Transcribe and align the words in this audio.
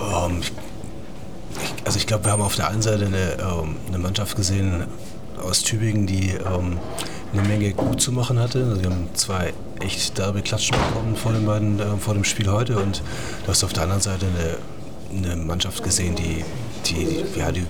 Um, 0.00 0.38
ich, 0.40 0.52
also 1.84 1.98
ich 1.98 2.06
glaube, 2.06 2.24
wir 2.26 2.32
haben 2.32 2.42
auf 2.42 2.54
der 2.54 2.68
einen 2.70 2.82
Seite 2.82 3.06
eine, 3.06 3.52
um, 3.60 3.76
eine 3.88 3.98
Mannschaft 3.98 4.36
gesehen 4.36 4.84
aus 5.42 5.62
Tübingen, 5.62 6.06
die 6.06 6.34
um, 6.56 6.78
eine 7.32 7.42
Menge 7.42 7.72
gut 7.72 8.00
zu 8.00 8.12
machen 8.12 8.38
hatte. 8.38 8.64
Also 8.64 8.82
wir 8.82 8.90
haben 8.90 9.08
zwei 9.14 9.52
echt 9.80 10.18
derbe 10.18 10.42
Klatschen 10.42 10.76
bekommen 10.76 11.16
vor, 11.16 11.32
den 11.32 11.46
beiden, 11.46 11.80
äh, 11.80 11.96
vor 11.98 12.14
dem 12.14 12.24
Spiel 12.24 12.50
heute 12.50 12.78
und 12.78 13.02
du 13.44 13.48
hast 13.48 13.64
auf 13.64 13.72
der 13.72 13.84
anderen 13.84 14.02
Seite 14.02 14.26
eine, 15.10 15.26
eine 15.30 15.36
Mannschaft 15.36 15.82
gesehen, 15.82 16.14
die, 16.14 16.44
die, 16.86 17.24
ja, 17.38 17.50
die 17.52 17.60
ein 17.60 17.66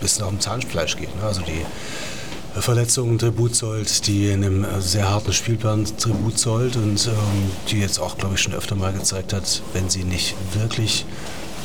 bisschen 0.00 0.24
auf 0.24 0.30
dem 0.30 0.40
Zahnfleisch 0.40 0.96
geht. 0.96 1.14
Ne? 1.16 1.22
Also 1.22 1.42
die 1.42 1.64
Verletzungen 2.60 3.18
Tribut 3.18 3.54
zollt, 3.54 4.06
die 4.06 4.28
in 4.28 4.44
einem 4.44 4.66
sehr 4.80 5.08
harten 5.08 5.32
Spielplan 5.32 5.86
Tribut 5.96 6.38
zollt 6.38 6.76
und 6.76 7.06
ähm, 7.06 7.50
die 7.70 7.80
jetzt 7.80 7.98
auch, 7.98 8.18
glaube 8.18 8.34
ich, 8.34 8.42
schon 8.42 8.52
öfter 8.52 8.74
mal 8.74 8.92
gezeigt 8.92 9.32
hat, 9.32 9.62
wenn 9.72 9.88
sie 9.88 10.04
nicht 10.04 10.34
wirklich 10.52 11.06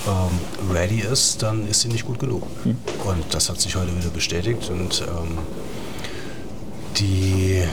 ähm, 0.08 0.74
ready 0.74 1.02
ist, 1.02 1.44
dann 1.44 1.68
ist 1.68 1.82
sie 1.82 1.90
nicht 1.90 2.06
gut 2.06 2.20
genug. 2.20 2.44
Mhm. 2.66 2.78
Und 3.04 3.34
das 3.34 3.50
hat 3.50 3.60
sich 3.60 3.76
heute 3.76 3.96
wieder 3.98 4.10
bestätigt 4.10 4.70
und 4.70 5.02
ähm, 5.02 5.40
die, 7.00 7.64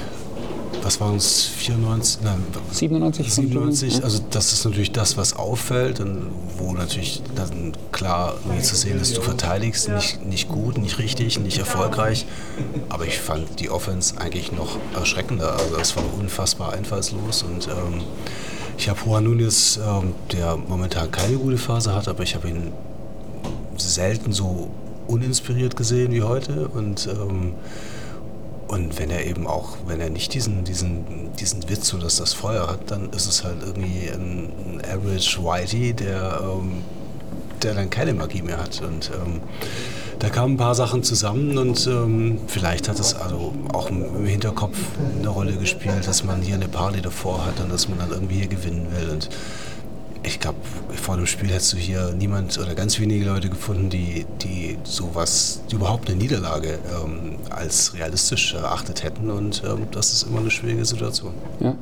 was 0.83 1.01
waren 1.01 1.17
es, 1.17 1.45
94? 1.45 2.23
Nein, 2.23 2.45
97? 2.71 3.33
97, 3.33 4.05
also 4.05 4.21
das 4.31 4.53
ist 4.53 4.65
natürlich 4.65 4.93
das, 4.93 5.17
was 5.17 5.35
auffällt 5.35 6.01
und 6.01 6.31
wo 6.59 6.73
natürlich 6.73 7.23
dann 7.35 7.73
klar 7.93 8.35
zu 8.61 8.77
sehen 8.77 9.01
ist, 9.01 9.17
du 9.17 9.23
verteidigst 9.23 9.89
nicht, 9.89 10.25
nicht 10.25 10.49
gut, 10.49 10.79
nicht 10.79 10.99
richtig, 10.99 11.39
nicht 11.39 11.59
erfolgreich, 11.59 12.27
aber 12.89 13.07
ich 13.07 13.19
fand 13.19 13.61
die 13.61 13.71
Offense 13.71 14.19
eigentlich 14.19 14.53
noch 14.53 14.79
erschreckender, 14.95 15.53
also 15.53 15.77
es 15.77 15.97
war 15.97 16.05
unfassbar 16.19 16.73
einfallslos 16.73 17.43
und 17.43 17.69
ähm, 17.69 18.03
ich 18.77 18.89
habe 18.89 18.99
Juan 19.07 19.25
Nunes, 19.25 19.79
ähm, 19.79 20.15
der 20.33 20.57
momentan 20.57 21.11
keine 21.11 21.37
gute 21.37 21.59
Phase 21.59 21.95
hat, 21.95 22.09
aber 22.09 22.23
ich 22.25 22.35
habe 22.35 22.49
ihn 22.49 22.73
selten 23.77 24.33
so 24.33 24.71
uninspiriert 25.07 25.77
gesehen 25.77 26.13
wie 26.13 26.23
heute 26.23 26.69
und 26.69 27.07
ähm, 27.07 27.55
und 28.75 28.99
wenn 28.99 29.09
er 29.09 29.25
eben 29.25 29.47
auch, 29.47 29.77
wenn 29.87 30.01
er 30.01 30.11
nicht 30.11 30.35
diesen, 30.35 30.65
diesen, 30.65 31.33
diesen 31.39 31.69
Witz 31.69 31.95
oder 31.95 32.05
das 32.05 32.33
Feuer 32.33 32.67
hat, 32.67 32.91
dann 32.91 33.11
ist 33.11 33.29
es 33.29 33.45
halt 33.45 33.59
irgendwie 33.65 34.11
ein, 34.13 34.51
ein 34.67 34.83
Average 34.85 35.39
Whitey, 35.45 35.93
der, 35.93 36.41
ähm, 36.43 36.83
der 37.63 37.75
dann 37.75 37.89
keine 37.89 38.15
Magie 38.15 38.43
mehr 38.43 38.59
hat. 38.59 38.83
Und 38.83 39.13
ähm, 39.15 39.41
da 40.19 40.29
kamen 40.29 40.55
ein 40.55 40.57
paar 40.57 40.75
Sachen 40.75 41.05
zusammen 41.05 41.57
und 41.57 41.87
ähm, 41.87 42.41
vielleicht 42.49 42.89
hat 42.89 42.99
es 42.99 43.15
also 43.15 43.55
auch 43.73 43.91
im 43.91 44.27
Hinterkopf 44.27 44.77
eine 45.21 45.29
Rolle 45.29 45.53
gespielt, 45.53 46.09
dass 46.09 46.25
man 46.25 46.43
hier 46.43 46.57
eine 46.57 46.67
Party 46.67 47.01
davor 47.01 47.47
hat 47.47 47.61
und 47.61 47.71
dass 47.71 47.89
man 47.89 48.01
dann 48.01 48.11
irgendwie 48.11 48.39
hier 48.39 48.49
gewinnen 48.49 48.89
will. 48.91 49.09
Und 49.09 49.29
ich 50.35 50.41
glaube, 50.41 50.59
vor 50.91 51.17
dem 51.17 51.27
Spiel 51.27 51.49
hättest 51.49 51.75
du 51.75 51.77
hier 51.77 52.13
niemand 52.19 52.59
oder 52.59 52.75
ganz 52.75 52.99
wenige 52.99 53.25
Leute 53.25 53.49
gefunden, 53.49 53.89
die, 53.89 54.27
die 54.43 54.77
sowas, 54.83 55.61
die 55.71 55.77
überhaupt 55.77 56.09
eine 56.11 56.19
Niederlage 56.19 56.79
ähm, 57.05 57.37
als 57.51 57.95
realistisch 57.95 58.55
erachtet 58.55 59.05
hätten. 59.05 59.31
Und 59.31 59.63
ähm, 59.65 59.87
das 59.93 60.13
ist 60.13 60.25
immer 60.25 60.41
eine 60.41 60.51
schwierige 60.51 60.85
Situation. 60.85 61.33
Ja. 61.61 61.77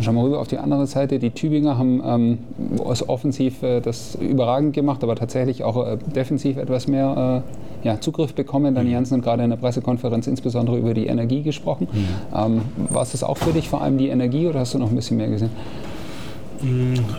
Schauen 0.00 0.16
wir 0.16 0.24
rüber 0.24 0.40
auf 0.40 0.48
die 0.48 0.58
andere 0.58 0.86
Seite. 0.88 1.20
Die 1.20 1.30
Tübinger 1.30 1.78
haben 1.78 2.02
ähm, 2.04 2.38
offensiv 2.80 3.62
äh, 3.62 3.80
das 3.80 4.16
überragend 4.16 4.74
gemacht, 4.74 5.04
aber 5.04 5.14
tatsächlich 5.14 5.62
auch 5.62 5.86
äh, 5.86 5.98
defensiv 5.98 6.56
etwas 6.56 6.88
mehr 6.88 7.44
äh, 7.84 7.86
ja, 7.86 8.00
Zugriff 8.00 8.34
bekommen. 8.34 8.74
Dani 8.74 8.88
mhm. 8.88 8.94
Jansen 8.94 9.18
hat 9.18 9.24
gerade 9.24 9.44
in 9.44 9.50
der 9.50 9.56
Pressekonferenz 9.56 10.26
insbesondere 10.26 10.78
über 10.78 10.94
die 10.94 11.06
Energie 11.06 11.42
gesprochen. 11.42 11.86
Mhm. 11.92 12.06
Ähm, 12.34 12.62
war 12.90 13.02
es 13.02 13.12
das 13.12 13.22
auch 13.22 13.36
für 13.36 13.52
dich 13.52 13.68
vor 13.68 13.82
allem 13.82 13.98
die 13.98 14.08
Energie 14.08 14.48
oder 14.48 14.60
hast 14.60 14.74
du 14.74 14.78
noch 14.78 14.90
ein 14.90 14.96
bisschen 14.96 15.18
mehr 15.18 15.28
gesehen? 15.28 15.50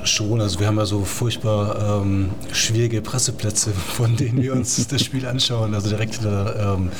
Schon, 0.05 0.39
also 0.39 0.59
wir 0.59 0.67
haben 0.67 0.77
ja 0.77 0.85
so 0.85 1.03
furchtbar 1.03 2.01
ähm, 2.01 2.31
schwierige 2.53 3.01
Presseplätze, 3.01 3.71
von 3.95 4.15
denen 4.15 4.41
wir 4.41 4.53
uns 4.53 4.87
das 4.87 5.03
Spiel 5.03 5.25
anschauen. 5.25 5.73
Also 5.75 5.89
direkt 5.89 6.17
in 6.17 6.23
der, 6.23 6.75
ähm, 6.77 6.91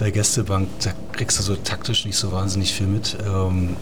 der 0.00 0.10
Gästebank, 0.10 0.68
da 0.82 0.90
kriegst 1.12 1.38
du 1.38 1.44
so 1.44 1.54
taktisch 1.54 2.04
nicht 2.04 2.16
so 2.16 2.32
wahnsinnig 2.32 2.72
viel 2.72 2.88
mit. 2.88 3.16
Ähm, 3.24 3.76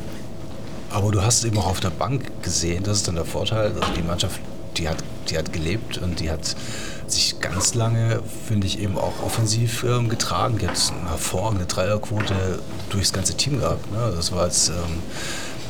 aber 0.90 1.12
du 1.12 1.22
hast 1.22 1.38
es 1.38 1.44
eben 1.44 1.56
auch 1.58 1.66
auf 1.66 1.80
der 1.80 1.90
Bank 1.90 2.42
gesehen, 2.42 2.84
das 2.84 2.98
ist 2.98 3.08
dann 3.08 3.14
der 3.14 3.24
Vorteil. 3.24 3.72
Also 3.72 3.92
die 3.96 4.02
Mannschaft, 4.02 4.38
die 4.76 4.88
hat, 4.88 4.98
die 5.30 5.38
hat 5.38 5.52
gelebt 5.52 5.98
und 5.98 6.20
die 6.20 6.30
hat 6.30 6.54
sich 7.06 7.40
ganz 7.40 7.74
lange, 7.74 8.20
finde 8.46 8.66
ich, 8.66 8.80
eben 8.80 8.98
auch 8.98 9.22
offensiv 9.24 9.82
ähm, 9.84 10.10
getragen. 10.10 10.58
Die 10.58 10.68
hat 10.68 10.78
eine 11.00 11.10
hervorragende 11.10 11.64
Dreierquote 11.64 12.58
durchs 12.90 13.12
ganze 13.12 13.34
Team 13.34 13.60
gehabt. 13.60 13.90
Ne? 13.90 14.12
Das 14.14 14.30
war 14.30 14.44
jetzt 14.44 14.68
ähm, 14.68 15.02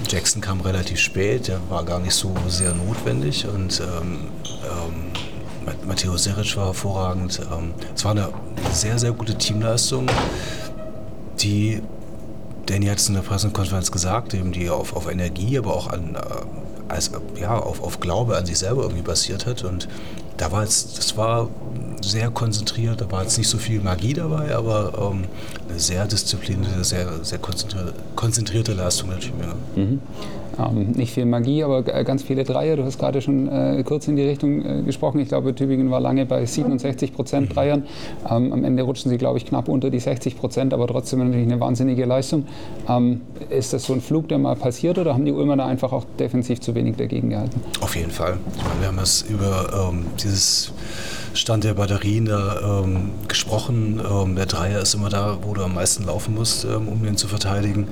Jackson 0.08 0.40
kam 0.40 0.60
relativ 0.60 0.98
spät, 0.98 1.48
der 1.48 1.60
war 1.68 1.84
gar 1.84 2.00
nicht 2.00 2.14
so 2.14 2.34
sehr 2.48 2.74
notwendig 2.74 3.46
und 3.46 3.80
ähm, 3.80 4.18
ähm, 4.64 5.76
Matteo 5.86 6.16
Seric 6.16 6.56
war 6.56 6.66
hervorragend. 6.66 7.40
Ähm, 7.52 7.72
es 7.94 8.04
war 8.04 8.12
eine 8.12 8.28
sehr, 8.72 8.98
sehr 8.98 9.12
gute 9.12 9.36
Teamleistung, 9.36 10.06
die 11.40 11.82
Danny 12.66 12.86
hat 12.86 12.98
es 12.98 13.08
in 13.08 13.14
der 13.14 13.22
Pressekonferenz 13.22 13.90
gesagt, 13.90 14.34
eben 14.34 14.52
die 14.52 14.70
auf, 14.70 14.96
auf 14.96 15.10
Energie, 15.10 15.58
aber 15.58 15.74
auch 15.74 15.88
an, 15.88 16.14
äh, 16.14 16.92
als, 16.92 17.10
ja, 17.38 17.58
auf, 17.58 17.82
auf 17.82 18.00
Glaube 18.00 18.36
an 18.36 18.46
sich 18.46 18.58
selber 18.58 18.82
irgendwie 18.82 19.02
basiert 19.02 19.46
hat. 19.46 19.64
Und 19.64 19.88
da 20.36 20.50
war 20.50 20.62
jetzt, 20.62 20.98
das 20.98 21.16
war 21.16 21.48
sehr 22.08 22.30
konzentriert, 22.30 23.00
da 23.00 23.10
war 23.10 23.22
jetzt 23.22 23.38
nicht 23.38 23.48
so 23.48 23.58
viel 23.58 23.80
Magie 23.80 24.12
dabei, 24.12 24.54
aber 24.54 25.10
ähm, 25.12 25.24
eine 25.68 25.78
sehr 25.78 26.06
disziplinierte, 26.06 26.84
sehr, 26.84 27.24
sehr 27.24 27.38
konzentrierte, 27.38 27.92
konzentrierte 28.16 28.74
Leistung 28.74 29.10
der 29.10 29.20
Tübinger. 29.20 29.54
Mhm. 29.76 30.00
Ähm, 30.58 30.92
nicht 30.92 31.12
viel 31.12 31.26
Magie, 31.26 31.64
aber 31.64 31.82
ganz 31.82 32.22
viele 32.22 32.44
Dreier. 32.44 32.76
Du 32.76 32.84
hast 32.84 32.98
gerade 32.98 33.20
schon 33.20 33.48
äh, 33.48 33.82
kurz 33.84 34.08
in 34.08 34.16
die 34.16 34.22
Richtung 34.22 34.64
äh, 34.64 34.82
gesprochen. 34.82 35.18
Ich 35.20 35.28
glaube, 35.28 35.54
Tübingen 35.54 35.90
war 35.90 36.00
lange 36.00 36.26
bei 36.26 36.44
67 36.44 37.12
Prozent 37.12 37.48
mhm. 37.48 37.54
Dreiern. 37.54 37.82
Ähm, 38.28 38.52
am 38.52 38.64
Ende 38.64 38.82
rutschen 38.82 39.10
sie, 39.10 39.18
glaube 39.18 39.38
ich, 39.38 39.46
knapp 39.46 39.68
unter 39.68 39.90
die 39.90 39.98
60 39.98 40.38
Prozent, 40.38 40.74
aber 40.74 40.86
trotzdem 40.86 41.20
natürlich 41.20 41.46
eine 41.46 41.60
wahnsinnige 41.60 42.04
Leistung. 42.04 42.46
Ähm, 42.88 43.22
ist 43.50 43.72
das 43.72 43.84
so 43.84 43.92
ein 43.92 44.00
Flug, 44.00 44.28
der 44.28 44.38
mal 44.38 44.56
passiert 44.56 44.98
oder 44.98 45.14
haben 45.14 45.24
die 45.24 45.32
Ulmer 45.32 45.56
da 45.56 45.66
einfach 45.66 45.92
auch 45.92 46.04
defensiv 46.18 46.60
zu 46.60 46.74
wenig 46.74 46.96
dagegen 46.96 47.30
gehalten? 47.30 47.60
Auf 47.80 47.96
jeden 47.96 48.10
Fall. 48.10 48.38
Meine, 48.56 48.80
wir 48.80 48.88
haben 48.88 48.98
es 48.98 49.22
über 49.22 49.90
ähm, 49.90 50.06
dieses 50.22 50.72
Stand 51.34 51.64
der 51.64 51.74
Batterien 51.74 52.26
da 52.26 52.82
ähm, 52.82 53.10
gesprochen. 53.28 54.00
Ähm, 54.08 54.36
der 54.36 54.46
Dreier 54.46 54.80
ist 54.80 54.94
immer 54.94 55.08
da, 55.08 55.38
wo 55.42 55.52
du 55.54 55.62
am 55.62 55.74
meisten 55.74 56.04
laufen 56.04 56.34
musst, 56.34 56.64
ähm, 56.64 56.88
um 56.88 57.02
den 57.02 57.16
zu 57.16 57.28
verteidigen. 57.28 57.88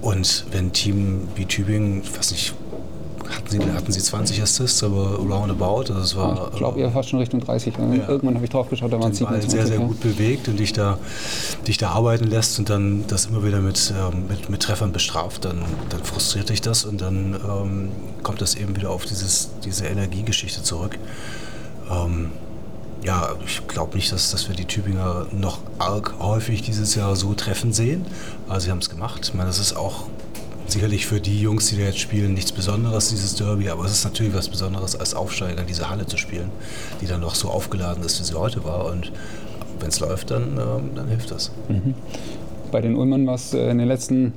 Und 0.00 0.44
wenn 0.52 0.66
ein 0.66 0.72
Team 0.72 1.28
wie 1.34 1.46
Tübingen, 1.46 2.02
ich 2.02 2.16
weiß 2.16 2.30
nicht, 2.30 2.54
hatten 3.30 3.48
sie, 3.50 3.72
hatten 3.72 3.92
sie 3.92 4.00
20 4.00 4.42
Assists, 4.42 4.82
aber 4.82 5.16
roundabout. 5.16 5.92
Also 5.92 6.00
es 6.00 6.16
war, 6.16 6.50
ich 6.52 6.58
glaube 6.58 6.80
eher 6.80 6.90
fast 6.90 7.10
schon 7.10 7.18
Richtung 7.18 7.40
30. 7.40 7.74
Ja. 7.76 8.08
Irgendwann 8.08 8.34
habe 8.34 8.44
ich 8.44 8.50
drauf 8.50 8.68
geschaut, 8.68 8.92
da 8.92 9.00
waren 9.00 9.12
es 9.12 9.18
27. 9.18 9.50
sehr, 9.50 9.66
sehr 9.66 9.78
gut 9.78 10.00
bewegt 10.00 10.48
und 10.48 10.58
dich 10.58 10.72
da, 10.72 10.98
dich 11.66 11.78
da 11.78 11.90
arbeiten 11.90 12.24
lässt 12.24 12.58
und 12.58 12.70
dann 12.70 13.04
das 13.08 13.26
immer 13.26 13.44
wieder 13.44 13.60
mit, 13.60 13.92
ähm, 13.96 14.24
mit, 14.28 14.48
mit 14.48 14.62
Treffern 14.62 14.92
bestraft, 14.92 15.44
dann, 15.44 15.62
dann 15.88 16.02
frustriert 16.04 16.48
dich 16.48 16.60
das 16.60 16.84
und 16.84 17.00
dann 17.00 17.34
ähm, 17.34 17.88
kommt 18.22 18.40
das 18.40 18.54
eben 18.54 18.76
wieder 18.76 18.90
auf 18.90 19.04
dieses, 19.04 19.50
diese 19.64 19.86
Energiegeschichte 19.86 20.62
zurück. 20.62 20.98
Ähm, 21.90 22.30
ja, 23.04 23.34
ich 23.44 23.66
glaube 23.68 23.96
nicht, 23.96 24.12
dass, 24.12 24.30
dass 24.30 24.48
wir 24.48 24.56
die 24.56 24.64
Tübinger 24.64 25.26
noch 25.32 25.58
arg 25.78 26.14
häufig 26.18 26.62
dieses 26.62 26.94
Jahr 26.94 27.16
so 27.16 27.34
treffen 27.34 27.72
sehen. 27.72 28.04
Aber 28.48 28.60
sie 28.60 28.70
haben 28.70 28.78
es 28.78 28.90
gemacht. 28.90 29.20
Ich 29.24 29.34
meine, 29.34 29.48
das 29.48 29.58
ist 29.58 29.76
auch 29.76 30.06
sicherlich 30.66 31.06
für 31.06 31.20
die 31.20 31.40
Jungs, 31.40 31.68
die 31.68 31.76
da 31.76 31.84
jetzt 31.84 31.98
spielen, 32.00 32.34
nichts 32.34 32.52
Besonderes, 32.52 33.08
dieses 33.08 33.34
Derby. 33.36 33.70
Aber 33.70 33.84
es 33.84 33.92
ist 33.92 34.04
natürlich 34.04 34.34
was 34.34 34.48
Besonderes, 34.48 34.96
als 34.96 35.14
Aufsteiger 35.14 35.62
diese 35.62 35.88
Halle 35.88 36.06
zu 36.06 36.16
spielen, 36.16 36.50
die 37.00 37.06
dann 37.06 37.20
noch 37.20 37.34
so 37.34 37.48
aufgeladen 37.48 38.04
ist, 38.04 38.20
wie 38.20 38.24
sie 38.24 38.34
heute 38.34 38.64
war. 38.64 38.86
Und 38.86 39.12
wenn 39.80 39.88
es 39.88 40.00
läuft, 40.00 40.30
dann, 40.30 40.58
ähm, 40.58 40.90
dann 40.94 41.08
hilft 41.08 41.30
das. 41.30 41.52
Mhm. 41.68 41.94
Bei 42.70 42.80
den 42.80 42.96
Ulmern 42.96 43.26
war 43.26 43.34
es 43.34 43.54
äh, 43.54 43.70
in 43.70 43.78
den 43.78 43.88
letzten 43.88 44.34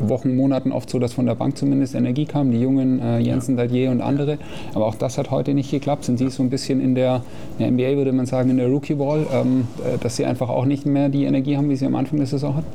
Wochen, 0.00 0.36
Monaten 0.36 0.72
oft 0.72 0.88
so, 0.90 0.98
dass 0.98 1.12
von 1.12 1.26
der 1.26 1.34
Bank 1.34 1.56
zumindest 1.56 1.94
Energie 1.94 2.26
kam, 2.26 2.50
die 2.50 2.60
jungen 2.60 3.00
äh, 3.00 3.18
Jensen, 3.18 3.56
Dadier 3.56 3.90
und 3.90 4.00
andere. 4.00 4.38
Aber 4.74 4.86
auch 4.86 4.94
das 4.94 5.18
hat 5.18 5.30
heute 5.30 5.54
nicht 5.54 5.70
geklappt. 5.70 6.04
Sind 6.04 6.18
Sie 6.18 6.28
so 6.30 6.42
ein 6.42 6.50
bisschen 6.50 6.80
in 6.80 6.94
der, 6.94 7.22
in 7.58 7.76
der 7.76 7.88
NBA, 7.88 7.96
würde 7.96 8.12
man 8.12 8.26
sagen, 8.26 8.50
in 8.50 8.58
der 8.58 8.68
Rookie-Wall, 8.68 9.26
ähm, 9.32 9.68
äh, 9.84 9.98
dass 9.98 10.16
Sie 10.16 10.24
einfach 10.24 10.48
auch 10.48 10.64
nicht 10.64 10.86
mehr 10.86 11.08
die 11.08 11.24
Energie 11.24 11.56
haben, 11.56 11.68
wie 11.70 11.76
Sie 11.76 11.86
am 11.86 11.96
Anfang 11.96 12.18
der 12.18 12.26
Saison 12.26 12.56
hatten? 12.56 12.66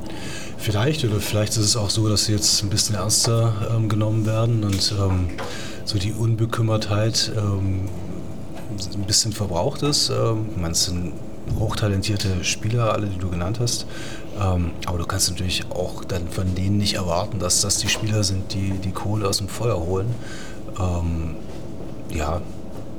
Vielleicht, 0.56 1.04
oder 1.04 1.20
vielleicht 1.20 1.52
ist 1.52 1.64
es 1.64 1.76
auch 1.76 1.90
so, 1.90 2.08
dass 2.08 2.24
sie 2.24 2.32
jetzt 2.32 2.62
ein 2.62 2.70
bisschen 2.70 2.94
ernster 2.94 3.52
ähm, 3.76 3.88
genommen 3.88 4.24
werden 4.24 4.64
und 4.64 4.94
ähm, 4.98 5.28
so 5.84 5.98
die 5.98 6.12
Unbekümmertheit 6.12 7.32
ähm, 7.36 7.80
ein 8.94 9.04
bisschen 9.06 9.32
verbraucht 9.32 9.82
ist. 9.82 10.10
Ähm, 10.10 10.46
man 10.56 10.74
sind 10.74 11.12
hochtalentierte 11.58 12.42
Spieler, 12.42 12.92
alle, 12.92 13.06
die 13.06 13.18
du 13.18 13.28
genannt 13.28 13.60
hast. 13.60 13.86
Ähm, 14.40 14.72
aber 14.86 14.98
du 14.98 15.06
kannst 15.06 15.30
natürlich 15.30 15.64
auch 15.70 16.04
dann 16.04 16.28
von 16.28 16.54
denen 16.54 16.78
nicht 16.78 16.94
erwarten, 16.94 17.38
dass 17.38 17.60
das 17.60 17.78
die 17.78 17.88
Spieler 17.88 18.24
sind, 18.24 18.52
die 18.52 18.72
die 18.72 18.90
Kohle 18.90 19.28
aus 19.28 19.38
dem 19.38 19.48
Feuer 19.48 19.78
holen. 19.78 20.14
Ähm, 20.78 21.36
ja, 22.10 22.40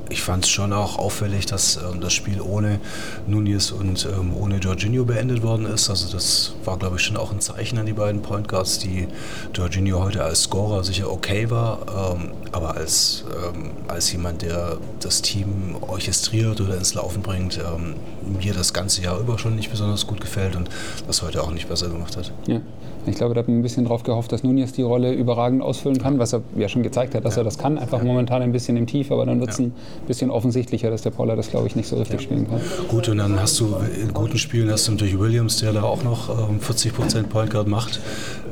ich 0.08 0.22
fand 0.22 0.44
es 0.44 0.50
schon 0.50 0.72
auch 0.72 0.98
auffällig, 0.98 1.46
dass 1.46 1.76
ähm, 1.76 2.00
das 2.00 2.12
Spiel 2.12 2.40
ohne 2.40 2.80
Nunez 3.26 3.72
und 3.72 4.06
ähm, 4.06 4.36
ohne 4.36 4.58
Jorginho 4.58 5.04
beendet 5.04 5.42
worden 5.42 5.66
ist. 5.66 5.90
Also 5.90 6.12
das 6.12 6.54
war, 6.64 6.78
glaube 6.78 6.96
ich, 6.96 7.02
schon 7.02 7.16
auch 7.16 7.32
ein 7.32 7.40
Zeichen 7.40 7.78
an 7.78 7.86
die 7.86 7.92
beiden 7.92 8.22
Point 8.22 8.48
Guards, 8.48 8.78
die 8.78 9.08
Jorginho 9.54 10.02
heute 10.02 10.22
als 10.22 10.42
Scorer 10.42 10.84
sicher 10.84 11.10
okay 11.10 11.50
war, 11.50 12.14
ähm, 12.16 12.30
aber 12.52 12.76
als, 12.76 13.24
ähm, 13.30 13.70
als 13.88 14.12
jemand, 14.12 14.42
der 14.42 14.78
das 15.00 15.22
Team 15.22 15.76
orchestriert 15.80 16.60
oder 16.60 16.76
ins 16.76 16.94
Laufen 16.94 17.22
bringt, 17.22 17.58
ähm, 17.58 17.94
mir 18.40 18.54
das 18.54 18.72
ganze 18.72 19.02
Jahr 19.02 19.18
über 19.18 19.38
schon 19.38 19.56
nicht 19.56 19.70
besonders 19.70 20.06
gut 20.06 20.20
gefällt 20.20 20.56
und 20.56 20.68
das 21.06 21.22
heute 21.22 21.42
auch 21.42 21.50
nicht 21.50 21.68
besser 21.68 21.88
gemacht 21.88 22.16
hat. 22.16 22.32
Ja. 22.46 22.60
Ich 23.08 23.16
glaube, 23.16 23.34
da 23.34 23.40
hat 23.40 23.48
man 23.48 23.58
ein 23.58 23.62
bisschen 23.62 23.84
darauf 23.84 24.02
gehofft, 24.02 24.32
dass 24.32 24.42
Nunez 24.42 24.72
die 24.72 24.82
Rolle 24.82 25.12
überragend 25.12 25.62
ausfüllen 25.62 25.98
kann, 25.98 26.18
was 26.18 26.32
er 26.32 26.42
ja 26.56 26.68
schon 26.68 26.82
gezeigt 26.82 27.14
hat, 27.14 27.24
dass 27.24 27.36
ja. 27.36 27.42
er 27.42 27.44
das 27.44 27.56
kann. 27.56 27.78
Einfach 27.78 27.98
ja. 27.98 28.04
momentan 28.04 28.42
ein 28.42 28.52
bisschen 28.52 28.76
im 28.76 28.86
Tief, 28.86 29.12
aber 29.12 29.26
dann 29.26 29.38
wird 29.38 29.50
es 29.50 29.58
ja. 29.58 29.66
ein 29.66 29.74
bisschen 30.06 30.30
offensichtlicher, 30.30 30.90
dass 30.90 31.02
der 31.02 31.10
Paula 31.10 31.36
das, 31.36 31.50
glaube 31.50 31.66
ich, 31.66 31.76
nicht 31.76 31.88
so 31.88 31.96
richtig 31.96 32.22
spielen 32.22 32.48
kann. 32.48 32.60
Gut, 32.88 33.08
und 33.08 33.18
dann 33.18 33.38
hast 33.40 33.58
du 33.60 33.76
in 34.00 34.12
guten 34.12 34.38
Spielen 34.38 34.70
hast 34.70 34.88
du 34.88 34.92
natürlich 34.92 35.18
Williams, 35.18 35.58
der 35.58 35.72
da 35.72 35.82
auch 35.82 36.02
noch 36.02 36.50
ähm, 36.50 36.60
40 36.60 36.94
Prozent 36.94 37.28
Point 37.28 37.50
Guard 37.50 37.68
macht. 37.68 38.00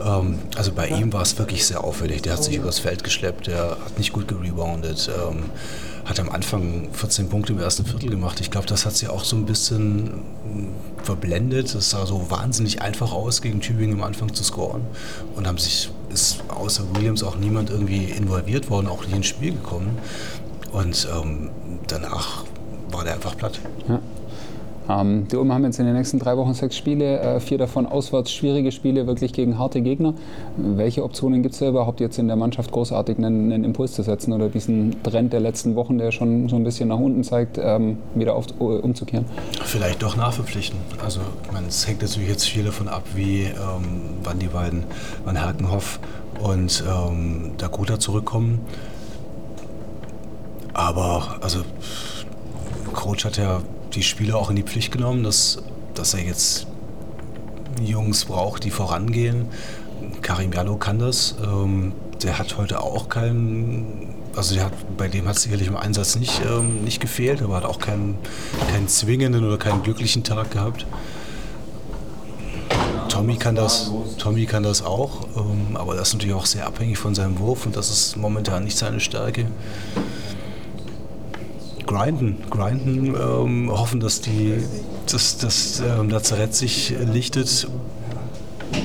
Ähm, 0.04 0.38
also 0.56 0.72
bei 0.72 0.88
ihm 0.88 1.12
war 1.12 1.22
es 1.22 1.38
wirklich 1.38 1.66
sehr 1.66 1.84
auffällig. 1.84 2.22
Der 2.22 2.34
hat 2.34 2.44
sich 2.44 2.56
übers 2.56 2.78
Feld 2.78 3.04
geschleppt, 3.04 3.46
der 3.46 3.70
hat 3.84 3.98
nicht 3.98 4.12
gut 4.12 4.28
gereboundet. 4.28 5.10
Ähm, 5.16 5.44
hat 6.04 6.20
am 6.20 6.28
Anfang 6.28 6.88
14 6.92 7.28
Punkte 7.28 7.54
im 7.54 7.58
ersten 7.58 7.84
Viertel 7.84 8.10
gemacht. 8.10 8.40
Ich 8.40 8.50
glaube, 8.50 8.66
das 8.66 8.84
hat 8.84 8.94
sie 8.94 9.08
auch 9.08 9.24
so 9.24 9.36
ein 9.36 9.46
bisschen 9.46 10.22
verblendet. 11.02 11.74
Es 11.74 11.90
sah 11.90 12.04
so 12.04 12.30
wahnsinnig 12.30 12.82
einfach 12.82 13.12
aus, 13.12 13.40
gegen 13.40 13.60
Tübingen 13.60 13.98
am 13.98 14.04
Anfang 14.04 14.32
zu 14.34 14.44
scoren. 14.44 14.82
Und 15.34 15.46
haben 15.46 15.58
sich, 15.58 15.90
ist 16.12 16.44
außer 16.48 16.84
Williams 16.94 17.22
auch 17.22 17.36
niemand 17.36 17.70
irgendwie 17.70 18.04
involviert 18.04 18.68
worden, 18.68 18.86
auch 18.88 19.04
nicht 19.06 19.16
ins 19.16 19.26
Spiel 19.26 19.52
gekommen. 19.52 19.98
Und 20.74 21.08
ähm, 21.14 21.50
danach 21.86 22.44
war 22.90 23.04
der 23.04 23.14
einfach 23.14 23.36
platt. 23.36 23.60
Ja. 23.88 24.00
Ähm, 24.88 25.26
die 25.28 25.36
Ulmer 25.36 25.54
haben 25.54 25.64
jetzt 25.64 25.78
in 25.78 25.86
den 25.86 25.94
nächsten 25.94 26.18
drei 26.18 26.36
Wochen 26.36 26.52
sechs 26.52 26.76
Spiele, 26.76 27.18
äh, 27.18 27.40
vier 27.40 27.58
davon 27.58 27.86
auswärts 27.86 28.32
schwierige 28.32 28.70
Spiele, 28.70 29.06
wirklich 29.06 29.32
gegen 29.32 29.58
harte 29.58 29.80
Gegner. 29.80 30.14
Welche 30.56 31.02
Optionen 31.04 31.42
gibt 31.42 31.54
es 31.54 31.60
da 31.60 31.68
überhaupt 31.68 32.00
jetzt 32.00 32.18
in 32.18 32.26
der 32.26 32.36
Mannschaft 32.36 32.70
großartig 32.70 33.16
einen, 33.16 33.52
einen, 33.52 33.64
Impuls 33.64 33.92
zu 33.92 34.02
setzen 34.02 34.32
oder 34.32 34.48
diesen 34.48 35.02
Trend 35.02 35.32
der 35.32 35.40
letzten 35.40 35.74
Wochen, 35.74 35.96
der 35.96 36.12
schon 36.12 36.48
so 36.48 36.56
ein 36.56 36.64
bisschen 36.64 36.88
nach 36.88 36.98
unten 36.98 37.24
zeigt, 37.24 37.58
ähm, 37.58 37.98
wieder 38.14 38.34
auf, 38.34 38.46
umzukehren? 38.58 39.24
Vielleicht 39.62 40.02
doch 40.02 40.16
nachverpflichten. 40.16 40.78
Also 41.02 41.20
es 41.66 41.86
hängt 41.86 42.02
natürlich 42.02 42.28
jetzt 42.28 42.44
viel 42.44 42.64
davon 42.64 42.88
ab, 42.88 43.04
wie 43.14 43.44
ähm, 43.44 43.52
wann 44.22 44.38
die 44.38 44.48
beiden, 44.48 44.84
wann 45.24 45.36
Herkenhoff 45.36 45.98
und 46.42 46.84
ähm, 46.86 47.52
Dakota 47.56 47.98
zurückkommen. 47.98 48.60
Aber 50.84 51.38
also 51.40 51.64
Coach 52.92 53.24
hat 53.24 53.38
ja 53.38 53.62
die 53.94 54.02
Spieler 54.02 54.36
auch 54.36 54.50
in 54.50 54.56
die 54.56 54.62
Pflicht 54.62 54.92
genommen, 54.92 55.22
dass, 55.22 55.62
dass 55.94 56.12
er 56.12 56.22
jetzt 56.22 56.66
Jungs 57.82 58.26
braucht, 58.26 58.64
die 58.64 58.70
vorangehen. 58.70 59.46
Karim 60.20 60.52
Jallo 60.52 60.76
kann 60.76 60.98
das. 60.98 61.36
Ähm, 61.42 61.94
der 62.22 62.38
hat 62.38 62.58
heute 62.58 62.82
auch 62.82 63.08
keinen, 63.08 64.14
also 64.36 64.60
hat, 64.60 64.72
bei 64.98 65.08
dem 65.08 65.26
hat 65.26 65.36
es 65.36 65.42
sicherlich 65.42 65.68
im 65.68 65.76
Einsatz 65.76 66.16
nicht, 66.16 66.42
ähm, 66.46 66.84
nicht 66.84 67.00
gefehlt, 67.00 67.40
aber 67.40 67.56
hat 67.56 67.64
auch 67.64 67.78
keinen, 67.78 68.18
keinen 68.70 68.86
zwingenden 68.86 69.42
oder 69.42 69.56
keinen 69.56 69.82
glücklichen 69.82 70.22
Tag 70.22 70.50
gehabt. 70.50 70.84
Tommy 73.08 73.36
kann 73.36 73.54
das, 73.54 73.90
Tommy 74.18 74.44
kann 74.44 74.64
das 74.64 74.82
auch, 74.82 75.28
ähm, 75.36 75.76
aber 75.76 75.94
das 75.94 76.08
ist 76.08 76.14
natürlich 76.14 76.34
auch 76.34 76.46
sehr 76.46 76.66
abhängig 76.66 76.98
von 76.98 77.14
seinem 77.14 77.38
Wurf 77.38 77.64
und 77.64 77.74
das 77.74 77.90
ist 77.90 78.16
momentan 78.16 78.64
nicht 78.64 78.76
seine 78.76 79.00
Stärke 79.00 79.46
grinden, 81.94 82.36
grinden, 82.50 83.14
ähm, 83.14 83.70
hoffen, 83.70 84.00
dass 84.00 84.20
die, 84.20 84.54
dass 85.10 85.38
das 85.38 85.80
ähm, 85.80 86.10
Lazarett 86.10 86.54
sich 86.54 86.94
lichtet. 87.12 87.68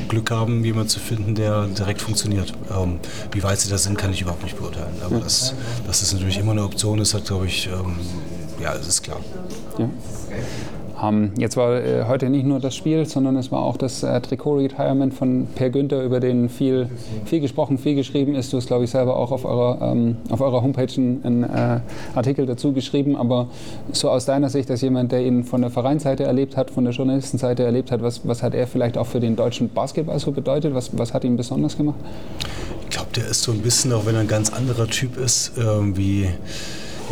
Glück 0.08 0.30
haben, 0.32 0.64
jemanden 0.64 0.90
zu 0.90 1.00
finden, 1.00 1.34
der 1.36 1.66
direkt 1.66 2.02
funktioniert. 2.02 2.54
Ähm, 2.72 3.00
wie 3.32 3.42
weit 3.42 3.60
sie 3.60 3.70
da 3.70 3.78
sind, 3.78 3.98
kann 3.98 4.12
ich 4.12 4.22
überhaupt 4.22 4.44
nicht 4.44 4.58
beurteilen. 4.58 4.94
Aber 5.04 5.20
das, 5.20 5.56
dass 5.88 6.02
das 6.02 6.14
natürlich 6.14 6.38
immer 6.38 6.52
eine 6.52 6.64
Option 6.64 7.00
ist, 7.00 7.14
hat, 7.14 7.26
glaube 7.26 7.48
ich, 7.48 7.68
ähm, 7.68 7.96
ja, 8.62 8.74
das 8.76 8.88
ist 8.88 9.04
klar. 9.04 9.20
Ja. 9.78 9.90
Ähm, 11.02 11.32
jetzt 11.38 11.58
war 11.58 11.84
äh, 11.84 12.06
heute 12.08 12.30
nicht 12.30 12.46
nur 12.46 12.60
das 12.60 12.76
Spiel, 12.76 13.06
sondern 13.06 13.36
es 13.38 13.52
war 13.52 13.62
auch 13.62 13.78
das 13.78 14.04
äh, 14.04 14.20
Trikot-Retirement 14.20 15.14
von 15.14 15.48
Per 15.56 15.70
Günther, 15.70 16.04
über 16.04 16.20
den 16.20 16.50
viel, 16.50 16.90
viel 17.26 17.40
gesprochen, 17.40 17.78
viel 17.78 17.96
geschrieben 17.96 18.36
ist. 18.36 18.52
Du 18.52 18.58
hast, 18.58 18.68
glaube 18.68 18.84
ich, 18.84 18.92
selber 18.92 19.16
auch 19.16 19.32
auf 19.32 19.46
eurer, 19.46 19.92
ähm, 19.92 20.18
auf 20.30 20.42
eurer 20.42 20.62
Homepage 20.62 20.92
einen, 20.96 21.44
äh, 21.44 21.80
Artikel 22.16 22.46
dazu 22.46 22.74
geschrieben. 22.74 23.16
Aber 23.16 23.48
so 23.92 24.10
aus 24.10 24.26
deiner 24.26 24.50
Sicht, 24.50 24.70
als 24.70 24.82
jemand, 24.82 25.12
der 25.12 25.22
ihn 25.22 25.44
von 25.44 25.62
der 25.62 25.70
Vereinsseite 25.70 26.24
erlebt 26.24 26.58
hat, 26.58 26.72
von 26.72 26.84
der 26.84 26.94
Journalistenseite 26.94 27.64
erlebt 27.64 27.92
hat, 27.92 28.02
was, 28.02 28.28
was 28.28 28.44
hat 28.44 28.54
er 28.54 28.68
vielleicht 28.68 28.98
auch 28.98 29.08
für 29.08 29.20
den 29.20 29.36
deutschen 29.36 29.70
Basketball 29.70 30.20
so 30.20 30.32
bedeutet? 30.32 30.74
Was, 30.74 30.98
was 30.98 31.14
hat 31.14 31.24
ihn 31.24 31.38
besonders 31.38 31.78
gemacht? 31.78 31.98
Ich 32.84 32.90
glaube, 32.90 33.10
der 33.16 33.28
ist 33.28 33.44
so 33.44 33.52
ein 33.52 33.62
bisschen, 33.62 33.94
auch 33.94 34.06
wenn 34.06 34.16
er 34.16 34.22
ein 34.22 34.28
ganz 34.28 34.52
anderer 34.52 34.88
Typ 34.88 35.18
ist, 35.18 35.54
ähm, 35.58 35.96
wie 35.96 36.10
wie 36.10 36.30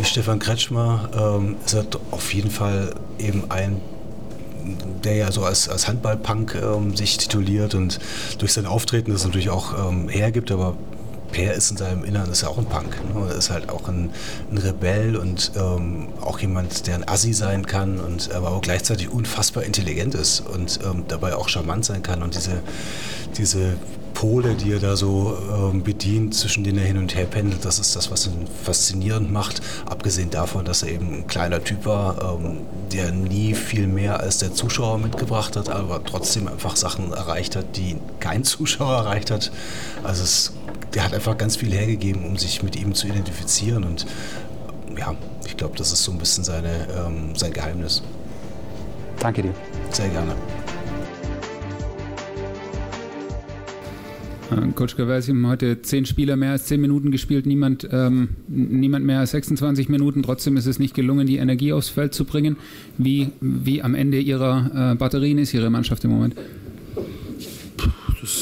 Stefan 0.04 0.38
Kretschmer 0.38 1.10
ähm, 1.16 1.56
ist 1.64 1.76
auf 2.10 2.32
jeden 2.32 2.50
Fall 2.50 2.94
eben 3.18 3.50
ein 3.50 3.80
der 5.04 5.14
ja 5.14 5.32
so 5.32 5.44
als, 5.44 5.68
als 5.68 5.88
Handballpunk 5.88 6.54
ähm, 6.54 6.96
sich 6.96 7.16
tituliert 7.16 7.74
und 7.74 7.98
durch 8.38 8.52
sein 8.52 8.66
Auftreten 8.66 9.12
das 9.12 9.24
natürlich 9.24 9.50
auch 9.50 9.90
ähm, 9.90 10.08
hergibt, 10.08 10.50
aber 10.50 10.76
Per 11.32 11.52
ist 11.52 11.70
in 11.70 11.76
seinem 11.76 12.04
Inneren 12.04 12.30
ist 12.30 12.42
ja 12.42 12.48
auch 12.48 12.56
ein 12.56 12.64
Punk. 12.64 12.96
Ne? 13.14 13.28
Er 13.28 13.36
ist 13.36 13.50
halt 13.50 13.68
auch 13.68 13.86
ein, 13.88 14.10
ein 14.50 14.58
Rebell 14.58 15.14
und 15.16 15.52
ähm, 15.56 16.08
auch 16.22 16.38
jemand, 16.38 16.86
der 16.86 16.94
ein 16.94 17.08
Assi 17.08 17.34
sein 17.34 17.66
kann 17.66 18.00
und 18.00 18.32
aber 18.32 18.50
auch 18.50 18.62
gleichzeitig 18.62 19.10
unfassbar 19.10 19.64
intelligent 19.64 20.14
ist 20.14 20.40
und 20.40 20.80
ähm, 20.84 21.04
dabei 21.06 21.34
auch 21.34 21.48
charmant 21.48 21.84
sein 21.84 22.02
kann 22.02 22.22
und 22.22 22.34
diese, 22.34 22.62
diese 23.36 23.74
Pole, 24.18 24.56
die 24.56 24.72
er 24.72 24.80
da 24.80 24.96
so 24.96 25.38
ähm, 25.48 25.84
bedient, 25.84 26.34
zwischen 26.34 26.64
denen 26.64 26.78
er 26.78 26.84
hin 26.84 26.98
und 26.98 27.14
her 27.14 27.24
pendelt, 27.24 27.64
das 27.64 27.78
ist 27.78 27.94
das, 27.94 28.10
was 28.10 28.26
ihn 28.26 28.48
faszinierend 28.64 29.30
macht. 29.30 29.62
Abgesehen 29.86 30.30
davon, 30.30 30.64
dass 30.64 30.82
er 30.82 30.90
eben 30.90 31.14
ein 31.14 31.26
kleiner 31.28 31.62
Typ 31.62 31.86
war, 31.86 32.34
ähm, 32.34 32.62
der 32.90 33.12
nie 33.12 33.54
viel 33.54 33.86
mehr 33.86 34.18
als 34.18 34.38
der 34.38 34.52
Zuschauer 34.52 34.98
mitgebracht 34.98 35.54
hat, 35.54 35.68
aber 35.68 36.02
trotzdem 36.04 36.48
einfach 36.48 36.74
Sachen 36.74 37.12
erreicht 37.12 37.54
hat, 37.54 37.76
die 37.76 37.96
kein 38.18 38.42
Zuschauer 38.44 38.92
erreicht 38.92 39.30
hat. 39.30 39.52
Also 40.02 40.24
es, 40.24 40.52
der 40.94 41.04
hat 41.04 41.14
einfach 41.14 41.38
ganz 41.38 41.54
viel 41.54 41.72
hergegeben, 41.72 42.24
um 42.24 42.36
sich 42.36 42.64
mit 42.64 42.74
ihm 42.74 42.94
zu 42.96 43.06
identifizieren 43.06 43.84
und 43.84 44.04
ja, 44.98 45.14
ich 45.46 45.56
glaube, 45.56 45.76
das 45.78 45.92
ist 45.92 46.02
so 46.02 46.10
ein 46.10 46.18
bisschen 46.18 46.42
seine, 46.42 46.88
ähm, 46.88 47.36
sein 47.36 47.52
Geheimnis. 47.52 48.02
Danke 49.20 49.42
dir. 49.42 49.54
Sehr 49.92 50.08
gerne. 50.08 50.34
Coach 54.74 54.96
Gervais, 54.96 55.28
haben 55.28 55.46
heute 55.46 55.82
zehn 55.82 56.06
Spieler 56.06 56.36
mehr 56.36 56.52
als 56.52 56.66
zehn 56.66 56.80
Minuten 56.80 57.10
gespielt, 57.10 57.46
niemand, 57.46 57.88
ähm, 57.90 58.30
niemand 58.48 59.04
mehr 59.04 59.20
als 59.20 59.32
26 59.32 59.88
Minuten. 59.88 60.22
Trotzdem 60.22 60.56
ist 60.56 60.66
es 60.66 60.78
nicht 60.78 60.94
gelungen, 60.94 61.26
die 61.26 61.36
Energie 61.36 61.72
aufs 61.72 61.88
Feld 61.88 62.14
zu 62.14 62.24
bringen. 62.24 62.56
Wie, 62.96 63.30
wie 63.40 63.82
am 63.82 63.94
Ende 63.94 64.20
Ihrer 64.20 64.92
äh, 64.92 64.94
Batterien 64.94 65.38
ist 65.38 65.52
Ihre 65.52 65.70
Mannschaft 65.70 66.04
im 66.04 66.10
Moment? 66.10 66.34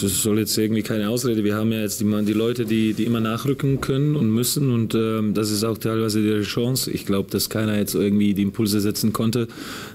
Das 0.03 0.23
soll 0.23 0.39
jetzt 0.39 0.57
irgendwie 0.59 0.83
keine 0.83 1.09
Ausrede. 1.09 1.45
Wir 1.45 1.55
haben 1.55 1.73
ja 1.73 1.81
jetzt 1.81 2.01
die, 2.01 2.25
die 2.25 2.33
Leute, 2.33 2.65
die, 2.65 2.93
die 2.93 3.05
immer 3.05 3.21
nachrücken 3.21 3.81
können 3.81 4.17
und 4.17 4.31
müssen 4.31 4.71
und 4.71 4.95
ähm, 4.95 5.35
das 5.35 5.51
ist 5.51 5.65
auch 5.65 5.79
teilweise 5.79 6.21
ihre 6.21 6.43
Chance. 6.43 6.91
Ich 6.91 7.07
glaube, 7.07 7.31
dass 7.31 7.51
keiner 7.51 7.77
jetzt 7.77 7.95
irgendwie 7.95 8.35
die 8.35 8.43
Impulse 8.43 8.81
setzen 8.81 9.13
konnte. 9.13 9.49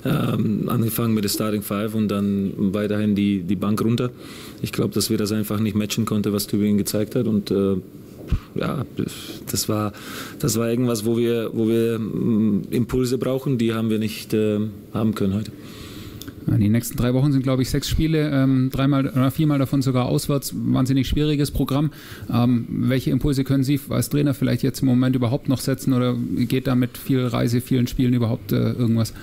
Ähm, 0.05 0.69
angefangen 0.69 1.13
mit 1.13 1.23
der 1.23 1.29
Starting 1.29 1.61
Five 1.61 1.93
und 1.95 2.07
dann 2.07 2.53
weiterhin 2.73 3.15
die, 3.15 3.41
die 3.41 3.55
Bank 3.55 3.81
runter. 3.83 4.11
Ich 4.61 4.71
glaube, 4.71 4.93
dass 4.93 5.09
wir 5.09 5.17
das 5.17 5.31
einfach 5.31 5.59
nicht 5.59 5.75
matchen 5.75 6.05
konnte, 6.05 6.33
was 6.33 6.47
Tübingen 6.47 6.77
gezeigt 6.77 7.15
hat 7.15 7.27
und 7.27 7.51
äh, 7.51 7.75
ja, 8.55 8.85
das 9.49 9.69
war, 9.69 9.93
das 10.39 10.57
war 10.57 10.69
irgendwas, 10.69 11.05
wo 11.05 11.17
wir, 11.17 11.49
wo 11.53 11.67
wir 11.67 11.99
mm, 11.99 12.67
Impulse 12.71 13.17
brauchen, 13.17 13.57
die 13.57 13.73
haben 13.73 13.89
wir 13.89 13.99
nicht 13.99 14.33
äh, 14.33 14.59
haben 14.93 15.15
können 15.15 15.33
heute. 15.33 15.51
Die 16.59 16.69
nächsten 16.69 16.97
drei 16.97 17.13
Wochen 17.13 17.31
sind, 17.31 17.43
glaube 17.43 17.61
ich, 17.61 17.69
sechs 17.69 17.89
Spiele, 17.89 18.29
ähm, 18.31 18.69
dreimal 18.71 19.07
oder 19.07 19.31
viermal 19.31 19.59
davon 19.59 19.81
sogar 19.81 20.05
auswärts. 20.05 20.53
Wahnsinnig 20.55 21.07
schwieriges 21.07 21.51
Programm. 21.51 21.91
Ähm, 22.31 22.65
welche 22.69 23.11
Impulse 23.11 23.43
können 23.43 23.63
Sie 23.63 23.79
als 23.89 24.09
Trainer 24.09 24.33
vielleicht 24.33 24.63
jetzt 24.63 24.81
im 24.81 24.87
Moment 24.87 25.15
überhaupt 25.15 25.49
noch 25.49 25.59
setzen 25.59 25.93
oder 25.93 26.15
geht 26.37 26.67
da 26.67 26.75
mit 26.75 26.97
viel 26.97 27.25
Reise, 27.25 27.61
vielen 27.61 27.87
Spielen 27.87 28.13
überhaupt 28.13 28.51
äh, 28.51 28.71
irgendwas? 28.71 29.13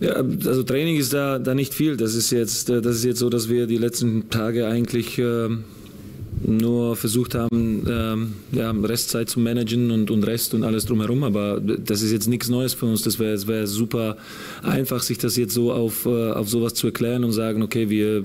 Ja, 0.00 0.14
also 0.14 0.62
Training 0.62 0.96
ist 0.96 1.12
da, 1.12 1.38
da 1.38 1.54
nicht 1.54 1.74
viel. 1.74 1.96
Das 1.96 2.14
ist 2.14 2.30
jetzt, 2.30 2.70
äh, 2.70 2.80
das 2.80 2.96
ist 2.96 3.04
jetzt 3.04 3.18
so, 3.18 3.28
dass 3.28 3.48
wir 3.48 3.66
die 3.66 3.76
letzten 3.76 4.30
Tage 4.30 4.66
eigentlich 4.66 5.18
äh, 5.18 5.48
nur 6.42 6.96
versucht 6.96 7.34
haben, 7.34 7.86
ähm, 7.88 8.32
ja, 8.52 8.70
Restzeit 8.70 9.28
zu 9.28 9.40
managen 9.40 9.90
und, 9.90 10.10
und 10.10 10.24
Rest 10.24 10.54
und 10.54 10.64
alles 10.64 10.86
drumherum. 10.86 11.22
Aber 11.22 11.60
das 11.60 12.02
ist 12.02 12.12
jetzt 12.12 12.28
nichts 12.28 12.48
Neues 12.48 12.74
für 12.74 12.86
uns. 12.86 13.02
Das 13.02 13.18
wäre 13.18 13.46
wär 13.46 13.66
super 13.66 14.16
einfach, 14.62 15.02
sich 15.02 15.18
das 15.18 15.36
jetzt 15.36 15.54
so 15.54 15.72
auf, 15.72 16.06
äh, 16.06 16.32
auf 16.32 16.48
sowas 16.48 16.74
zu 16.74 16.86
erklären 16.86 17.24
und 17.24 17.32
sagen, 17.32 17.62
okay, 17.62 17.90
wir, 17.90 18.24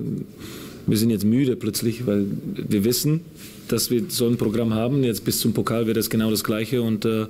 wir 0.88 0.98
sind 0.98 1.10
jetzt 1.10 1.26
müde 1.26 1.56
plötzlich, 1.56 2.08
weil 2.08 2.26
wir 2.56 2.86
wissen, 2.86 3.22
dass 3.68 3.90
wir 3.90 4.04
so 4.08 4.28
ein 4.28 4.38
Programm 4.38 4.74
haben. 4.74 5.04
Jetzt 5.04 5.26
bis 5.26 5.40
zum 5.40 5.54
Pokal 5.54 5.88
wird 5.88 5.98
das 5.98 6.10
genau 6.10 6.30
das 6.32 6.44
Gleiche 6.44 6.82
und 6.82 7.04
äh, 7.06 7.24
äh 7.24 7.28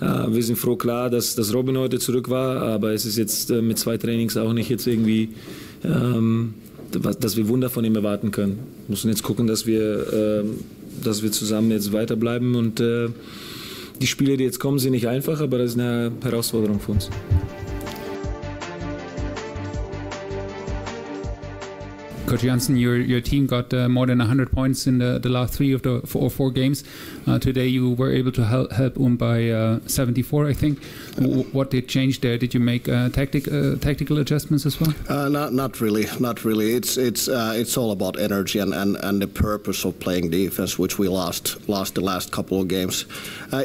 wir 0.00 0.42
sind 0.42 0.56
froh 0.56 0.76
klar, 0.76 1.08
dass, 1.10 1.34
dass 1.34 1.54
Robin 1.54 1.78
heute 1.78 1.98
zurück 1.98 2.30
war, 2.30 2.62
aber 2.62 2.92
es 2.92 3.04
ist 3.04 3.16
jetzt 3.16 3.50
äh, 3.50 3.62
mit 3.62 3.78
zwei 3.78 3.96
Trainings 3.96 4.36
auch 4.36 4.52
nicht 4.52 4.70
jetzt 4.70 4.86
irgendwie 4.86 5.28
ähm, 5.84 6.54
dass 6.92 7.36
wir 7.36 7.48
Wunder 7.48 7.70
von 7.70 7.84
ihm 7.84 7.96
erwarten 7.96 8.30
können. 8.30 8.58
Wir 8.86 8.92
müssen 8.92 9.08
jetzt 9.08 9.22
gucken, 9.22 9.46
dass 9.46 9.66
wir, 9.66 10.42
äh, 10.42 10.44
dass 11.02 11.22
wir 11.22 11.32
zusammen 11.32 11.70
jetzt 11.70 11.92
weiterbleiben 11.92 12.54
und 12.54 12.80
äh, 12.80 13.08
die 14.00 14.06
Spiele, 14.06 14.36
die 14.36 14.44
jetzt 14.44 14.60
kommen, 14.60 14.78
sind 14.78 14.92
nicht 14.92 15.08
einfach, 15.08 15.40
aber 15.40 15.58
das 15.58 15.72
ist 15.72 15.80
eine 15.80 16.12
Herausforderung 16.22 16.80
für 16.80 16.92
uns. 16.92 17.10
Coach 22.26 22.40
Janssen, 22.40 22.76
your 22.76 22.96
your 22.96 23.20
team 23.20 23.46
got 23.46 23.72
uh, 23.72 23.88
more 23.88 24.04
than 24.04 24.18
100 24.18 24.50
points 24.50 24.88
in 24.88 24.98
the, 24.98 25.20
the 25.20 25.28
last 25.28 25.54
three 25.54 25.72
of 25.72 25.82
the 25.82 26.00
four, 26.04 26.28
four 26.28 26.50
games. 26.50 26.82
Uh, 27.24 27.38
today 27.38 27.68
you 27.68 27.92
were 27.92 28.10
able 28.10 28.32
to 28.32 28.44
help, 28.44 28.72
help 28.72 28.98
um 28.98 29.16
by 29.16 29.48
uh, 29.48 29.78
74, 29.86 30.48
I 30.48 30.52
think. 30.52 30.80
W 31.14 31.44
what 31.52 31.70
did 31.70 31.88
change 31.88 32.20
there? 32.22 32.36
Did 32.36 32.52
you 32.52 32.58
make 32.58 32.88
uh, 32.88 33.10
tactic, 33.10 33.46
uh, 33.46 33.76
tactical 33.76 34.18
adjustments 34.18 34.66
as 34.66 34.80
well? 34.80 34.92
Uh, 35.08 35.28
not 35.28 35.52
not 35.52 35.80
really, 35.80 36.06
not 36.18 36.44
really. 36.44 36.74
It's 36.74 36.96
it's 36.96 37.28
it's 37.28 37.76
all 37.76 37.92
about 37.92 38.18
energy 38.18 38.58
and, 38.58 38.74
and, 38.74 38.96
and 38.96 39.22
the 39.22 39.28
purpose 39.28 39.84
of 39.84 39.98
playing 40.00 40.30
defense, 40.30 40.76
which 40.80 40.98
we 40.98 41.06
lost 41.08 41.68
lost 41.68 41.94
the 41.94 42.00
last 42.00 42.32
couple 42.32 42.60
of 42.60 42.66
games. 42.66 43.06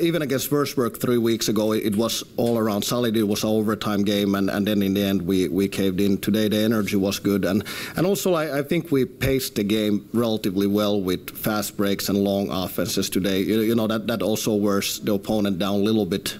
even 0.01 0.21
against 0.21 0.51
Würzburg 0.51 1.01
three 1.01 1.17
weeks 1.17 1.49
ago, 1.49 1.73
it, 1.73 1.83
it 1.83 1.95
was 1.95 2.23
all 2.37 2.57
around 2.59 2.83
solid. 2.83 3.17
It 3.17 3.27
was 3.27 3.43
an 3.43 3.49
overtime 3.49 4.03
game, 4.03 4.35
and, 4.35 4.49
and 4.51 4.67
then 4.67 4.83
in 4.83 4.93
the 4.93 5.03
end 5.03 5.23
we, 5.23 5.47
we 5.49 5.67
caved 5.67 5.99
in. 5.99 6.17
Today 6.17 6.47
the 6.47 6.61
energy 6.61 6.95
was 6.95 7.19
good, 7.19 7.43
and 7.43 7.63
and 7.95 8.05
also 8.05 8.35
I, 8.35 8.50
I 8.51 8.61
think 8.61 8.91
we 8.91 9.05
paced 9.05 9.55
the 9.55 9.63
game 9.63 10.09
relatively 10.13 10.67
well 10.67 11.01
with 11.01 11.29
fast 11.37 11.77
breaks 11.77 12.09
and 12.09 12.17
long 12.17 12.49
offenses 12.51 13.09
today. 13.09 13.41
You, 13.41 13.61
you 13.61 13.75
know 13.75 13.87
that 13.87 14.07
that 14.07 14.21
also 14.21 14.55
wears 14.55 14.99
the 14.99 15.13
opponent 15.13 15.59
down 15.59 15.75
a 15.75 15.83
little 15.83 16.05
bit 16.05 16.37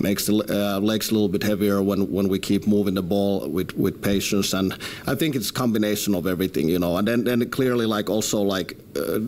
makes 0.00 0.26
the 0.26 0.34
uh, 0.34 0.80
legs 0.80 1.10
a 1.10 1.14
little 1.14 1.28
bit 1.28 1.42
heavier 1.42 1.80
when, 1.80 2.10
when 2.10 2.28
we 2.28 2.38
keep 2.38 2.66
moving 2.66 2.94
the 2.94 3.02
ball 3.02 3.48
with, 3.48 3.72
with 3.76 4.02
patience 4.02 4.52
and 4.52 4.72
I 5.06 5.14
think 5.14 5.36
it's 5.36 5.50
a 5.50 5.52
combination 5.52 6.14
of 6.14 6.26
everything 6.26 6.68
you 6.68 6.78
know 6.78 6.96
and 6.96 7.06
then, 7.06 7.22
then 7.24 7.48
clearly 7.50 7.86
like 7.86 8.10
also 8.10 8.40
like 8.40 8.76
uh, 8.96 9.20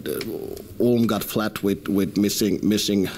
Ulm 0.80 1.06
got 1.06 1.22
flat 1.22 1.62
with, 1.62 1.86
with 1.86 2.16
missing 2.16 2.58
missing 2.66 3.08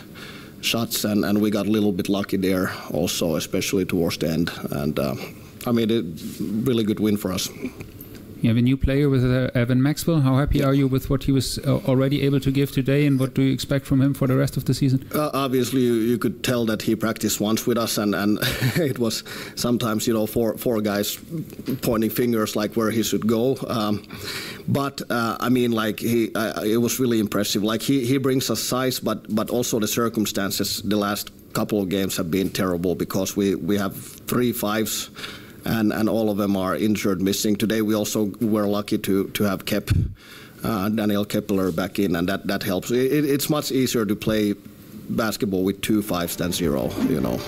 shots 0.60 1.04
and, 1.04 1.24
and 1.24 1.40
we 1.40 1.50
got 1.50 1.66
a 1.66 1.70
little 1.70 1.92
bit 1.92 2.10
lucky 2.10 2.36
there 2.36 2.72
also 2.90 3.36
especially 3.36 3.86
towards 3.86 4.18
the 4.18 4.28
end 4.28 4.50
and 4.72 4.98
uh, 4.98 5.14
I 5.66 5.72
mean 5.72 5.90
it 5.90 6.04
really 6.40 6.84
good 6.84 7.00
win 7.00 7.16
for 7.16 7.32
us. 7.32 7.48
You 8.46 8.50
have 8.50 8.58
a 8.58 8.62
new 8.62 8.76
player 8.76 9.08
with 9.08 9.24
uh, 9.24 9.50
Evan 9.58 9.82
Maxwell. 9.82 10.20
How 10.20 10.36
happy 10.36 10.62
are 10.62 10.72
you 10.72 10.86
with 10.86 11.10
what 11.10 11.24
he 11.24 11.32
was 11.32 11.58
uh, 11.66 11.78
already 11.88 12.22
able 12.22 12.38
to 12.38 12.52
give 12.52 12.70
today, 12.70 13.04
and 13.04 13.18
what 13.18 13.34
do 13.34 13.42
you 13.42 13.52
expect 13.52 13.86
from 13.86 14.00
him 14.00 14.14
for 14.14 14.28
the 14.28 14.36
rest 14.36 14.56
of 14.56 14.66
the 14.66 14.72
season? 14.72 15.04
Uh, 15.12 15.30
obviously, 15.34 15.80
you, 15.80 15.94
you, 15.94 16.16
could 16.16 16.44
tell 16.44 16.64
that 16.66 16.82
he 16.82 16.94
practiced 16.94 17.40
once 17.40 17.66
with 17.66 17.76
us, 17.76 17.98
and, 17.98 18.14
and 18.14 18.38
it 18.76 19.00
was 19.00 19.24
sometimes 19.56 20.06
you 20.06 20.14
know 20.14 20.26
four 20.26 20.56
four 20.58 20.80
guys 20.80 21.18
pointing 21.82 22.08
fingers 22.08 22.54
like 22.54 22.74
where 22.74 22.92
he 22.92 23.02
should 23.02 23.26
go. 23.26 23.58
Um, 23.66 24.04
but 24.68 25.02
uh, 25.10 25.38
I 25.40 25.48
mean, 25.48 25.72
like 25.72 25.98
he, 25.98 26.30
it 26.62 26.80
was 26.80 27.00
really 27.00 27.18
impressive. 27.18 27.64
Like 27.64 27.82
he, 27.82 28.06
he 28.06 28.16
brings 28.16 28.48
us 28.48 28.62
size, 28.62 29.00
but 29.00 29.26
but 29.34 29.50
also 29.50 29.80
the 29.80 29.88
circumstances. 29.88 30.82
The 30.82 30.96
last 30.96 31.32
couple 31.52 31.82
of 31.82 31.88
games 31.88 32.16
have 32.16 32.30
been 32.30 32.50
terrible 32.50 32.94
because 32.94 33.36
we 33.36 33.56
we 33.56 33.76
have 33.76 33.96
three 33.96 34.52
fives 34.52 35.10
and, 35.66 35.92
and 35.92 36.08
all 36.08 36.30
of 36.30 36.36
them 36.36 36.56
are 36.56 36.76
injured, 36.76 37.20
missing. 37.20 37.56
Today 37.56 37.82
we 37.82 37.94
also 37.94 38.32
were 38.40 38.66
lucky 38.66 38.98
to, 38.98 39.28
to 39.30 39.44
have 39.44 39.64
kept 39.64 39.92
uh, 40.64 40.88
Daniel 40.88 41.24
Kepler 41.24 41.72
back 41.72 41.98
in, 41.98 42.16
and 42.16 42.28
that, 42.28 42.46
that 42.46 42.62
helps. 42.62 42.90
It, 42.90 43.24
it's 43.24 43.50
much 43.50 43.72
easier 43.72 44.06
to 44.06 44.16
play 44.16 44.54
basketball 45.08 45.64
with 45.64 45.80
two 45.82 46.02
fives 46.02 46.36
than 46.36 46.52
zero, 46.52 46.90
you 47.08 47.20
know. 47.20 47.40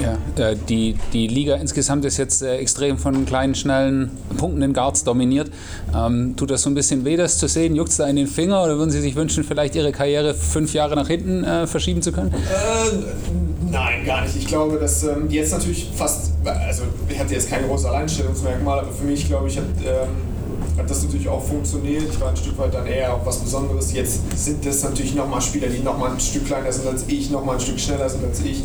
Ja, 0.00 0.16
äh, 0.42 0.56
die, 0.56 0.96
die 1.12 1.26
Liga 1.26 1.56
insgesamt 1.56 2.04
ist 2.04 2.16
jetzt 2.16 2.42
äh, 2.42 2.56
extrem 2.56 2.96
von 2.96 3.26
kleinen, 3.26 3.54
schnellen, 3.54 4.10
punktenden 4.38 4.72
Guards 4.72 5.04
dominiert. 5.04 5.50
Ähm, 5.94 6.34
tut 6.36 6.50
das 6.50 6.62
so 6.62 6.70
ein 6.70 6.74
bisschen 6.74 7.04
weh, 7.04 7.16
das 7.16 7.38
zu 7.38 7.48
sehen? 7.48 7.76
Juckt 7.76 7.90
es 7.90 7.98
da 7.98 8.06
in 8.06 8.16
den 8.16 8.26
Finger 8.26 8.62
oder 8.62 8.78
würden 8.78 8.90
Sie 8.90 9.00
sich 9.00 9.14
wünschen, 9.14 9.44
vielleicht 9.44 9.74
Ihre 9.74 9.92
Karriere 9.92 10.34
fünf 10.34 10.72
Jahre 10.72 10.96
nach 10.96 11.08
hinten 11.08 11.44
äh, 11.44 11.66
verschieben 11.66 12.00
zu 12.00 12.12
können? 12.12 12.32
Äh, 12.32 13.70
nein, 13.70 14.04
gar 14.06 14.22
nicht. 14.22 14.36
Ich 14.36 14.46
glaube, 14.46 14.78
dass 14.78 15.04
ähm, 15.04 15.28
jetzt 15.28 15.52
natürlich 15.52 15.90
fast, 15.94 16.32
also 16.44 16.84
ich 17.08 17.18
hatte 17.18 17.34
jetzt 17.34 17.50
kein 17.50 17.66
großes 17.66 17.86
Alleinstellungsmerkmal, 17.86 18.80
aber 18.80 18.92
für 18.92 19.04
mich, 19.04 19.26
glaube 19.26 19.48
ich, 19.48 19.58
hat, 19.58 19.64
ähm, 19.84 20.78
hat 20.78 20.88
das 20.88 21.02
natürlich 21.02 21.28
auch 21.28 21.42
funktioniert. 21.42 22.04
Ich 22.10 22.18
war 22.20 22.30
ein 22.30 22.36
Stück 22.36 22.56
weit 22.58 22.72
dann 22.72 22.86
eher 22.86 23.12
auch 23.12 23.26
was 23.26 23.36
Besonderes. 23.38 23.92
Jetzt 23.92 24.20
sind 24.34 24.64
das 24.64 24.82
natürlich 24.82 25.14
nochmal 25.14 25.42
Spieler, 25.42 25.68
die 25.68 25.80
nochmal 25.80 26.12
ein 26.12 26.20
Stück 26.20 26.46
kleiner 26.46 26.72
sind 26.72 26.86
als 26.86 27.04
ich, 27.06 27.30
nochmal 27.30 27.56
ein 27.56 27.60
Stück 27.60 27.78
schneller 27.78 28.08
sind 28.08 28.24
als 28.24 28.40
ich. 28.40 28.62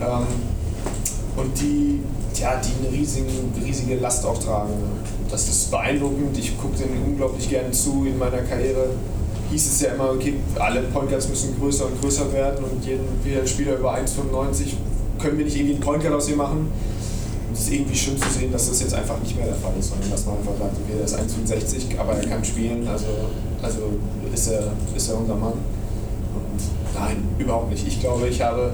Ähm, 0.00 0.26
und 1.36 1.60
die, 1.60 2.00
ja, 2.40 2.60
die 2.60 2.86
eine 2.86 2.96
riesige, 2.96 3.26
riesige 3.64 3.96
Last 3.96 4.24
auch 4.24 4.38
tragen. 4.38 4.72
Das 5.30 5.48
ist 5.48 5.70
beeindruckend. 5.70 6.36
Ich 6.38 6.56
gucke 6.58 6.76
denen 6.76 7.02
unglaublich 7.04 7.48
gerne 7.48 7.70
zu. 7.72 8.06
In 8.06 8.18
meiner 8.18 8.38
Karriere 8.38 8.90
hieß 9.50 9.66
es 9.66 9.80
ja 9.80 9.92
immer, 9.92 10.10
okay, 10.10 10.34
alle 10.58 10.82
Guards 10.82 11.28
müssen 11.28 11.58
größer 11.58 11.86
und 11.86 12.00
größer 12.00 12.32
werden 12.32 12.64
und 12.64 12.84
jeden, 12.84 13.06
Spieler 13.46 13.78
über 13.78 13.94
1,95 13.94 14.74
können 15.18 15.38
wir 15.38 15.44
nicht 15.44 15.56
irgendwie 15.56 15.74
einen 15.74 15.82
Point 15.82 16.02
Guard 16.02 16.14
aus 16.14 16.28
ihr 16.28 16.36
machen. 16.36 16.70
Und 17.48 17.54
es 17.54 17.60
ist 17.60 17.72
irgendwie 17.72 17.96
schön 17.96 18.20
zu 18.20 18.28
sehen, 18.28 18.52
dass 18.52 18.68
das 18.68 18.80
jetzt 18.80 18.94
einfach 18.94 19.18
nicht 19.20 19.36
mehr 19.36 19.46
der 19.46 19.54
Fall 19.54 19.72
ist, 19.78 19.90
sondern 19.90 20.10
dass 20.10 20.26
man 20.26 20.36
einfach 20.38 20.52
sagt, 20.58 20.76
okay, 20.76 20.96
der 20.96 21.04
ist 21.04 21.16
1,65, 21.16 21.98
aber 21.98 22.14
er 22.14 22.28
kann 22.28 22.44
spielen, 22.44 22.86
also, 22.88 23.06
also 23.62 23.78
ist, 24.32 24.48
er, 24.48 24.72
ist 24.94 25.08
er 25.08 25.18
unser 25.18 25.36
Mann. 25.36 25.52
Und 25.52 26.94
nein, 26.94 27.16
überhaupt 27.38 27.70
nicht. 27.70 27.86
Ich 27.86 28.00
glaube, 28.00 28.28
ich 28.28 28.42
habe 28.42 28.72